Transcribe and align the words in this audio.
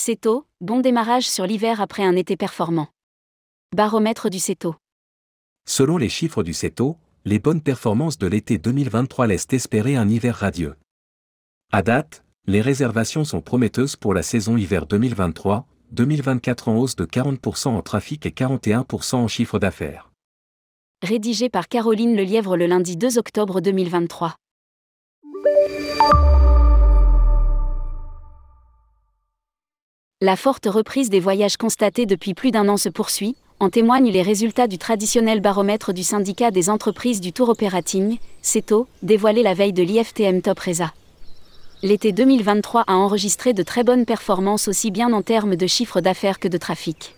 CETO, 0.00 0.46
bon 0.62 0.80
démarrage 0.80 1.28
sur 1.28 1.46
l'hiver 1.46 1.82
après 1.82 2.02
un 2.02 2.16
été 2.16 2.34
performant. 2.34 2.88
Baromètre 3.76 4.30
du 4.30 4.38
CETO. 4.38 4.74
Selon 5.68 5.98
les 5.98 6.08
chiffres 6.08 6.42
du 6.42 6.54
CETO, 6.54 6.96
les 7.26 7.38
bonnes 7.38 7.60
performances 7.60 8.16
de 8.16 8.26
l'été 8.26 8.56
2023 8.56 9.26
laissent 9.26 9.48
espérer 9.50 9.96
un 9.96 10.08
hiver 10.08 10.34
radieux. 10.34 10.74
À 11.70 11.82
date, 11.82 12.24
les 12.46 12.62
réservations 12.62 13.24
sont 13.24 13.42
prometteuses 13.42 13.96
pour 13.96 14.14
la 14.14 14.22
saison 14.22 14.56
hiver 14.56 14.86
2023-2024 14.86 16.70
en 16.70 16.76
hausse 16.78 16.96
de 16.96 17.04
40% 17.04 17.68
en 17.68 17.82
trafic 17.82 18.24
et 18.24 18.30
41% 18.30 19.16
en 19.16 19.28
chiffre 19.28 19.58
d'affaires. 19.58 20.10
Rédigé 21.02 21.50
par 21.50 21.68
Caroline 21.68 22.16
Lelièvre 22.16 22.56
le 22.56 22.64
lundi 22.64 22.96
2 22.96 23.18
octobre 23.18 23.60
2023. 23.60 24.34
La 30.22 30.36
forte 30.36 30.66
reprise 30.66 31.08
des 31.08 31.18
voyages 31.18 31.56
constatée 31.56 32.04
depuis 32.04 32.34
plus 32.34 32.50
d'un 32.50 32.68
an 32.68 32.76
se 32.76 32.90
poursuit, 32.90 33.36
en 33.58 33.70
témoignent 33.70 34.10
les 34.10 34.20
résultats 34.20 34.66
du 34.66 34.76
traditionnel 34.76 35.40
baromètre 35.40 35.94
du 35.94 36.02
syndicat 36.02 36.50
des 36.50 36.68
entreprises 36.68 37.22
du 37.22 37.32
tour 37.32 37.48
operating, 37.48 38.18
CETO, 38.42 38.86
dévoilé 39.02 39.42
la 39.42 39.54
veille 39.54 39.72
de 39.72 39.82
l'IFTM 39.82 40.42
Top 40.42 40.58
Reza. 40.58 40.92
L'été 41.82 42.12
2023 42.12 42.82
a 42.86 42.96
enregistré 42.96 43.54
de 43.54 43.62
très 43.62 43.82
bonnes 43.82 44.04
performances 44.04 44.68
aussi 44.68 44.90
bien 44.90 45.10
en 45.14 45.22
termes 45.22 45.56
de 45.56 45.66
chiffre 45.66 46.02
d'affaires 46.02 46.38
que 46.38 46.48
de 46.48 46.58
trafic. 46.58 47.14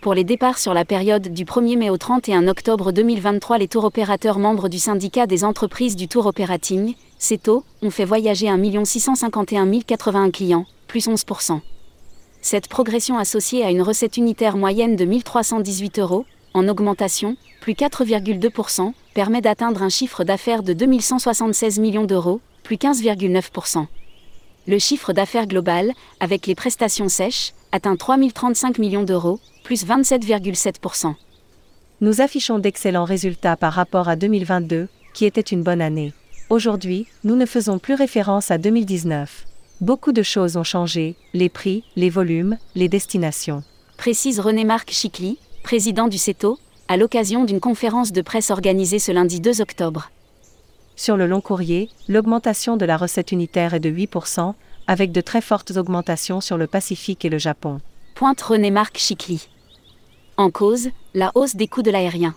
Pour 0.00 0.14
les 0.14 0.24
départs 0.24 0.56
sur 0.56 0.72
la 0.72 0.86
période 0.86 1.28
du 1.28 1.44
1er 1.44 1.76
mai 1.76 1.90
au 1.90 1.98
31 1.98 2.48
octobre 2.48 2.90
2023, 2.90 3.58
les 3.58 3.68
tours 3.68 3.84
opérateurs 3.84 4.38
membres 4.38 4.70
du 4.70 4.78
syndicat 4.78 5.26
des 5.26 5.44
entreprises 5.44 5.94
du 5.94 6.08
tour 6.08 6.24
operating, 6.24 6.94
CETO, 7.18 7.64
ont 7.82 7.90
fait 7.90 8.06
voyager 8.06 8.48
1 8.48 8.86
651 8.86 9.70
081 9.80 10.30
clients, 10.30 10.64
plus 10.88 11.06
11%. 11.06 11.60
Cette 12.44 12.68
progression 12.68 13.16
associée 13.16 13.64
à 13.64 13.70
une 13.70 13.80
recette 13.80 14.18
unitaire 14.18 14.58
moyenne 14.58 14.96
de 14.96 15.06
1318 15.06 15.98
euros, 15.98 16.26
en 16.52 16.68
augmentation, 16.68 17.38
plus 17.62 17.72
4,2%, 17.72 18.92
permet 19.14 19.40
d'atteindre 19.40 19.82
un 19.82 19.88
chiffre 19.88 20.24
d'affaires 20.24 20.62
de 20.62 20.74
2176 20.74 21.78
millions 21.78 22.04
d'euros, 22.04 22.42
plus 22.62 22.76
15,9%. 22.76 23.86
Le 24.66 24.78
chiffre 24.78 25.14
d'affaires 25.14 25.46
global, 25.46 25.92
avec 26.20 26.46
les 26.46 26.54
prestations 26.54 27.08
sèches, 27.08 27.54
atteint 27.72 27.96
3035 27.96 28.76
millions 28.76 29.04
d'euros, 29.04 29.40
plus 29.62 29.86
27,7%. 29.86 31.14
Nous 32.02 32.20
affichons 32.20 32.58
d'excellents 32.58 33.04
résultats 33.04 33.56
par 33.56 33.72
rapport 33.72 34.10
à 34.10 34.16
2022, 34.16 34.88
qui 35.14 35.24
était 35.24 35.40
une 35.40 35.62
bonne 35.62 35.80
année. 35.80 36.12
Aujourd'hui, 36.50 37.06
nous 37.24 37.36
ne 37.36 37.46
faisons 37.46 37.78
plus 37.78 37.94
référence 37.94 38.50
à 38.50 38.58
2019. 38.58 39.46
Beaucoup 39.80 40.12
de 40.12 40.22
choses 40.22 40.56
ont 40.56 40.62
changé, 40.62 41.16
les 41.32 41.48
prix, 41.48 41.82
les 41.96 42.08
volumes, 42.08 42.58
les 42.76 42.88
destinations. 42.88 43.64
Précise 43.96 44.38
René-Marc 44.38 44.92
Chicly, 44.92 45.36
président 45.64 46.06
du 46.06 46.16
CETO, 46.16 46.60
à 46.86 46.96
l'occasion 46.96 47.44
d'une 47.44 47.58
conférence 47.58 48.12
de 48.12 48.22
presse 48.22 48.50
organisée 48.50 49.00
ce 49.00 49.10
lundi 49.10 49.40
2 49.40 49.60
octobre. 49.60 50.10
Sur 50.94 51.16
le 51.16 51.26
long 51.26 51.40
courrier, 51.40 51.90
l'augmentation 52.06 52.76
de 52.76 52.84
la 52.84 52.96
recette 52.96 53.32
unitaire 53.32 53.74
est 53.74 53.80
de 53.80 53.90
8%, 53.90 54.54
avec 54.86 55.10
de 55.10 55.20
très 55.20 55.40
fortes 55.40 55.72
augmentations 55.76 56.40
sur 56.40 56.56
le 56.56 56.68
Pacifique 56.68 57.24
et 57.24 57.30
le 57.30 57.38
Japon. 57.38 57.80
Pointe 58.14 58.42
René-Marc 58.42 58.98
Chicly. 58.98 59.48
En 60.36 60.50
cause, 60.50 60.90
la 61.14 61.32
hausse 61.34 61.56
des 61.56 61.66
coûts 61.66 61.82
de 61.82 61.90
l'aérien. 61.90 62.36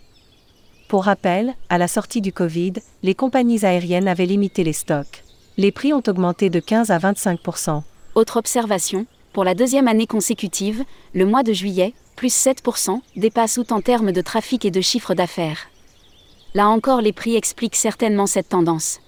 Pour 0.88 1.04
rappel, 1.04 1.54
à 1.70 1.78
la 1.78 1.88
sortie 1.88 2.22
du 2.22 2.34
Covid, 2.34 2.74
les 3.04 3.14
compagnies 3.14 3.64
aériennes 3.64 4.08
avaient 4.08 4.26
limité 4.26 4.64
les 4.64 4.74
stocks 4.74 5.24
les 5.60 5.72
prix 5.72 5.92
ont 5.92 6.04
augmenté 6.08 6.52
de 6.52 6.60
15 6.60 6.92
à 6.92 7.00
25% 7.00 7.82
Autre 8.14 8.38
observation, 8.38 9.08
pour 9.34 9.44
la 9.44 9.56
deuxième 9.56 9.88
année 9.88 10.06
consécutive, 10.06 10.84
le 11.16 11.26
mois 11.26 11.42
de 11.42 11.52
juillet, 11.52 11.94
plus 12.16 12.34
7% 12.34 13.00
dépasse 13.16 13.58
août 13.58 13.72
en 13.72 13.82
termes 13.82 14.12
de 14.12 14.22
trafic 14.22 14.66
et 14.66 14.72
de 14.72 14.82
chiffre 14.82 15.16
d'affaires. 15.16 15.70
Là 16.54 16.68
encore, 16.70 17.02
les 17.02 17.12
prix 17.12 17.36
expliquent 17.36 17.76
certainement 17.76 18.28
cette 18.28 18.50
tendance. 18.50 19.00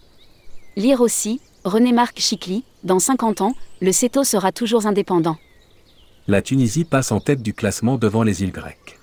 Lire 0.75 1.01
aussi, 1.01 1.39
René-Marc 1.65 2.19
Chicly, 2.19 2.63
dans 2.83 2.99
50 2.99 3.41
ans, 3.41 3.53
le 3.79 3.91
CETO 3.91 4.23
sera 4.23 4.51
toujours 4.51 4.87
indépendant. 4.87 5.37
La 6.27 6.41
Tunisie 6.41 6.83
passe 6.83 7.11
en 7.11 7.19
tête 7.19 7.43
du 7.43 7.53
classement 7.53 7.97
devant 7.97 8.23
les 8.23 8.43
îles 8.43 8.51
grecques. 8.51 8.99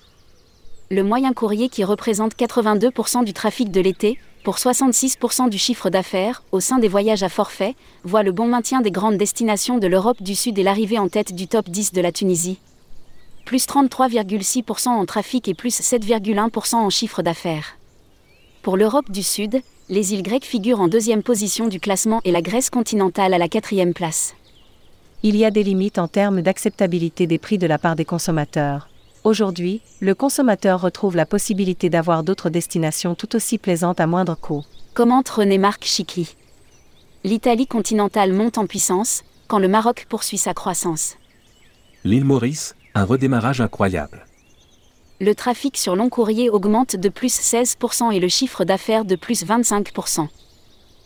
Le 0.89 1.03
moyen 1.03 1.33
courrier 1.33 1.69
qui 1.69 1.83
représente 1.83 2.35
82% 2.35 3.23
du 3.23 3.33
trafic 3.33 3.71
de 3.71 3.81
l'été, 3.81 4.19
pour 4.47 4.55
66% 4.55 5.49
du 5.49 5.57
chiffre 5.57 5.89
d'affaires, 5.89 6.41
au 6.53 6.61
sein 6.61 6.79
des 6.79 6.87
voyages 6.87 7.21
à 7.21 7.27
forfait, 7.27 7.75
voit 8.05 8.23
le 8.23 8.31
bon 8.31 8.47
maintien 8.47 8.79
des 8.79 8.91
grandes 8.91 9.17
destinations 9.17 9.77
de 9.77 9.87
l'Europe 9.87 10.23
du 10.23 10.35
Sud 10.35 10.57
et 10.57 10.63
l'arrivée 10.63 10.97
en 10.97 11.09
tête 11.09 11.35
du 11.35 11.49
top 11.49 11.67
10 11.67 11.91
de 11.91 11.99
la 11.99 12.13
Tunisie. 12.13 12.57
Plus 13.43 13.67
33,6% 13.67 14.87
en 14.87 15.05
trafic 15.05 15.49
et 15.49 15.53
plus 15.53 15.77
7,1% 15.81 16.75
en 16.75 16.89
chiffre 16.89 17.21
d'affaires. 17.23 17.75
Pour 18.61 18.77
l'Europe 18.77 19.11
du 19.11 19.21
Sud, 19.21 19.61
les 19.89 20.13
îles 20.13 20.23
grecques 20.23 20.45
figurent 20.45 20.79
en 20.79 20.87
deuxième 20.87 21.23
position 21.23 21.67
du 21.67 21.81
classement 21.81 22.21
et 22.23 22.31
la 22.31 22.41
Grèce 22.41 22.69
continentale 22.69 23.33
à 23.33 23.37
la 23.37 23.49
quatrième 23.49 23.93
place. 23.93 24.33
Il 25.23 25.35
y 25.35 25.43
a 25.43 25.51
des 25.51 25.63
limites 25.63 25.99
en 25.99 26.07
termes 26.07 26.41
d'acceptabilité 26.41 27.27
des 27.27 27.37
prix 27.37 27.57
de 27.57 27.67
la 27.67 27.77
part 27.77 27.97
des 27.97 28.05
consommateurs. 28.05 28.87
Aujourd'hui, 29.27 29.81
le 29.99 30.15
consommateur 30.15 30.79
retrouve 30.79 31.17
la 31.17 31.25
possibilité 31.25 31.89
d'avoir 31.89 32.23
d'autres 32.23 32.49
destinations 32.49 33.13
tout 33.13 33.35
aussi 33.35 33.57
plaisantes 33.57 33.99
à 33.99 34.07
moindre 34.07 34.35
coût. 34.35 34.63
Commente 34.93 35.27
René-Marc 35.27 35.83
Chicli. 35.83 36.37
L'Italie 37.25 37.67
continentale 37.67 38.31
monte 38.31 38.57
en 38.57 38.67
puissance, 38.67 39.25
quand 39.49 39.59
le 39.59 39.67
Maroc 39.67 40.05
poursuit 40.07 40.37
sa 40.37 40.53
croissance. 40.53 41.17
L'île 42.05 42.23
Maurice, 42.23 42.73
un 42.95 43.03
redémarrage 43.03 43.59
incroyable. 43.59 44.25
Le 45.19 45.35
trafic 45.35 45.75
sur 45.75 45.97
long 45.97 46.07
courrier 46.07 46.49
augmente 46.49 46.95
de 46.95 47.09
plus 47.09 47.37
16% 47.37 48.13
et 48.13 48.21
le 48.21 48.29
chiffre 48.29 48.63
d'affaires 48.63 49.03
de 49.03 49.17
plus 49.17 49.45
25%. 49.45 50.29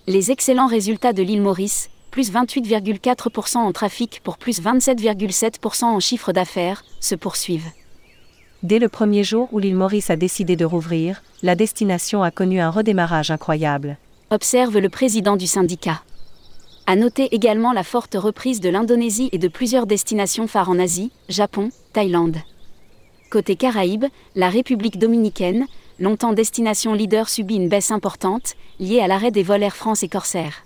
Les 0.06 0.30
excellents 0.30 0.68
résultats 0.68 1.14
de 1.14 1.24
l'île 1.24 1.42
Maurice, 1.42 1.90
plus 2.12 2.32
28,4% 2.32 3.58
en 3.58 3.72
trafic 3.72 4.22
pour 4.24 4.38
plus 4.38 4.62
27,7% 4.62 5.86
en 5.86 6.00
chiffre 6.00 6.32
d'affaires, 6.32 6.84
se 7.00 7.16
poursuivent. 7.16 7.72
Dès 8.64 8.78
le 8.78 8.90
premier 8.90 9.24
jour 9.24 9.50
où 9.52 9.58
l'île 9.58 9.76
Maurice 9.76 10.12
a 10.12 10.16
décidé 10.16 10.56
de 10.56 10.66
rouvrir, 10.66 11.24
la 11.42 11.56
destination 11.56 12.22
a 12.22 12.30
connu 12.30 12.60
un 12.60 12.70
redémarrage 12.70 13.32
incroyable. 13.32 13.98
Observe 14.30 14.78
le 14.78 14.90
président 14.90 15.36
du 15.36 15.48
syndicat. 15.48 16.04
À 16.86 16.96
noter 16.96 17.34
également 17.34 17.74
la 17.74 17.84
forte 17.84 18.14
reprise 18.14 18.60
de 18.60 18.70
l'Indonésie 18.70 19.30
et 19.32 19.40
de 19.40 19.48
plusieurs 19.48 19.88
destinations 19.88 20.46
phares 20.46 20.70
en 20.70 20.78
Asie, 20.78 21.12
Japon, 21.28 21.70
Thaïlande. 21.94 22.38
Côté 23.32 23.56
Caraïbes, 23.56 24.06
la 24.36 24.50
République 24.50 25.00
dominicaine, 25.00 25.66
longtemps 26.00 26.34
destination 26.34 26.94
leader, 26.94 27.30
subit 27.30 27.56
une 27.56 27.70
baisse 27.70 27.90
importante, 27.90 28.54
liée 28.80 29.00
à 29.00 29.08
l'arrêt 29.08 29.32
des 29.32 29.44
vols 29.44 29.64
Air 29.64 29.76
France 29.76 30.04
et 30.04 30.08
Corsair. 30.10 30.66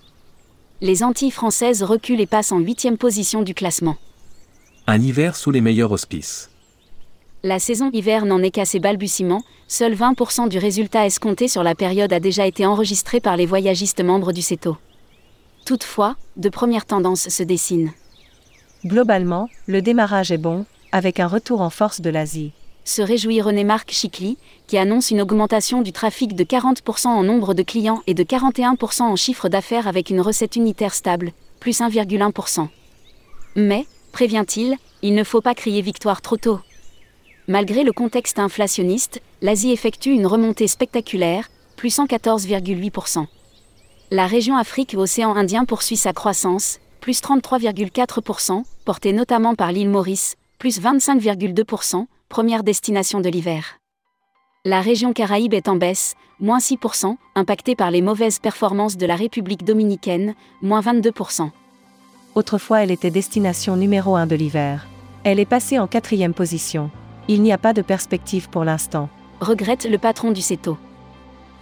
Les 0.82 1.02
Antilles 1.02 1.32
françaises 1.32 1.82
reculent 1.82 2.20
et 2.20 2.28
passent 2.28 2.52
en 2.52 2.60
huitième 2.60 2.98
position 2.98 3.42
du 3.42 3.54
classement. 3.54 3.96
Un 4.86 5.02
hiver 5.02 5.38
sous 5.38 5.52
les 5.52 5.62
meilleurs 5.62 5.94
auspices. 5.94 6.50
La 7.46 7.60
saison 7.60 7.92
hiver 7.94 8.26
n'en 8.26 8.42
est 8.42 8.50
qu'à 8.50 8.66
ses 8.66 8.80
balbutiements, 8.80 9.44
seul 9.68 9.94
20% 9.94 10.50
du 10.50 10.58
résultat 10.58 11.06
escompté 11.06 11.48
sur 11.48 11.62
la 11.62 11.76
période 11.76 12.12
a 12.12 12.20
déjà 12.20 12.48
été 12.48 12.66
enregistré 12.66 13.20
par 13.20 13.38
les 13.38 13.46
voyagistes 13.46 14.04
membres 14.04 14.32
du 14.32 14.42
CETO. 14.42 14.78
Toutefois, 15.64 16.16
de 16.38 16.50
premières 16.50 16.88
tendances 16.88 17.30
se 17.30 17.44
dessinent. 17.44 17.92
Globalement, 18.84 19.48
le 19.68 19.84
démarrage 19.84 20.32
est 20.32 20.40
bon, 20.40 20.66
avec 20.92 21.20
un 21.20 21.28
retour 21.28 21.62
en 21.62 21.70
force 21.70 22.02
de 22.02 22.10
l'Asie. 22.10 22.52
Se 22.84 23.04
réjouit 23.04 23.42
René-Marc 23.42 23.92
Chicly, 23.92 24.40
qui 24.66 24.80
annonce 24.80 25.12
une 25.12 25.22
augmentation 25.22 25.84
du 25.84 25.92
trafic 25.92 26.34
de 26.34 26.44
40% 26.44 27.10
en 27.10 27.22
nombre 27.22 27.54
de 27.54 27.62
clients 27.62 28.02
et 28.08 28.16
de 28.16 28.24
41% 28.24 29.04
en 29.04 29.16
chiffre 29.16 29.50
d'affaires 29.50 29.88
avec 29.88 30.10
une 30.10 30.22
recette 30.22 30.56
unitaire 30.56 30.96
stable, 30.96 31.32
plus 31.60 31.80
1,1%. 31.80 32.70
Mais, 33.56 33.86
prévient-il, 34.14 34.78
il 35.04 35.14
ne 35.14 35.24
faut 35.24 35.42
pas 35.42 35.54
crier 35.54 35.84
victoire 35.84 36.24
trop 36.24 36.38
tôt. 36.38 36.60
Malgré 37.48 37.84
le 37.84 37.92
contexte 37.92 38.40
inflationniste, 38.40 39.22
l'Asie 39.44 39.72
effectue 39.72 40.10
une 40.10 40.26
remontée 40.26 40.68
spectaculaire, 40.68 41.50
plus 41.76 41.96
114,8%. 41.96 43.28
La 44.10 44.26
région 44.26 44.58
Afrique-Océan 44.58 45.36
Indien 45.36 45.66
poursuit 45.66 45.98
sa 45.98 46.12
croissance, 46.12 46.80
plus 47.02 47.22
33,4%, 47.22 48.64
portée 48.84 49.14
notamment 49.14 49.54
par 49.54 49.72
l'île 49.72 49.90
Maurice, 49.90 50.38
plus 50.58 50.82
25,2%, 50.82 52.08
première 52.30 52.64
destination 52.64 53.22
de 53.22 53.30
l'hiver. 53.30 53.78
La 54.64 54.82
région 54.82 55.14
Caraïbe 55.14 55.54
est 55.54 55.68
en 55.68 55.76
baisse, 55.76 56.16
moins 56.40 56.58
6%, 56.58 57.16
impactée 57.36 57.76
par 57.76 57.92
les 57.92 58.02
mauvaises 58.02 58.40
performances 58.40 58.98
de 58.98 59.06
la 59.06 59.16
République 59.16 59.64
dominicaine, 59.64 60.34
moins 60.64 60.82
22%. 60.82 61.52
Autrefois 62.34 62.82
elle 62.82 62.92
était 62.92 63.12
destination 63.12 63.76
numéro 63.76 64.16
1 64.16 64.26
de 64.26 64.36
l'hiver. 64.36 64.88
Elle 65.24 65.40
est 65.40 65.46
passée 65.46 65.78
en 65.78 65.86
quatrième 65.86 66.34
position. 66.34 66.90
Il 67.28 67.42
n'y 67.42 67.52
a 67.52 67.58
pas 67.58 67.74
de 67.74 67.82
perspective 67.82 68.50
pour 68.50 68.64
l'instant. 68.64 69.10
Regrette 69.42 69.86
le 69.90 69.98
patron 69.98 70.32
du 70.32 70.42
CETO. 70.42 70.78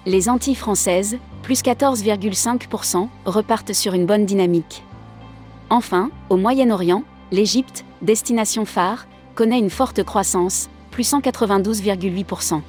Les 0.06 0.30
Antilles 0.30 0.56
françaises, 0.56 1.18
plus 1.42 1.64
14,5%, 1.64 3.08
repartent 3.26 3.74
sur 3.74 3.94
une 3.94 4.06
bonne 4.06 4.26
dynamique. 4.26 4.84
Enfin, 5.70 6.10
au 6.30 6.38
Moyen-Orient, 6.38 7.04
L'Égypte, 7.34 7.84
destination 8.04 8.64
phare, 8.64 9.08
connaît 9.34 9.58
une 9.58 9.72
forte 9.72 10.04
croissance, 10.04 10.70
plus 10.92 11.12
192,8%. 11.12 12.62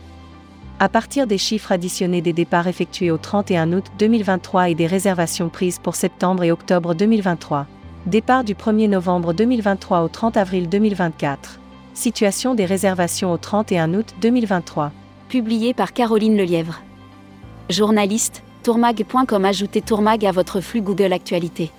À 0.78 0.88
partir 0.88 1.26
des 1.26 1.36
chiffres 1.36 1.70
additionnés 1.70 2.22
des 2.22 2.32
départs 2.32 2.66
effectués 2.66 3.10
au 3.10 3.18
31 3.18 3.74
août 3.74 3.84
2023 3.98 4.70
et 4.70 4.74
des 4.74 4.86
réservations 4.86 5.50
prises 5.50 5.78
pour 5.78 5.96
septembre 5.96 6.44
et 6.44 6.50
octobre 6.50 6.94
2023. 6.94 7.66
Départ 8.06 8.42
du 8.42 8.54
1er 8.54 8.88
novembre 8.88 9.34
2023 9.34 10.00
au 10.00 10.08
30 10.08 10.38
avril 10.38 10.70
2024. 10.70 11.60
Situation 11.94 12.56
des 12.56 12.64
réservations 12.64 13.32
au 13.32 13.36
31 13.36 13.94
août 13.94 14.14
2023. 14.20 14.90
Publié 15.28 15.74
par 15.74 15.92
Caroline 15.92 16.36
Lelièvre. 16.36 16.82
Journaliste, 17.70 18.42
tourmag.com 18.64 19.44
Ajoutez 19.44 19.80
Tourmag 19.80 20.26
à 20.26 20.32
votre 20.32 20.60
flux 20.60 20.82
Google 20.82 21.12
Actualité. 21.12 21.70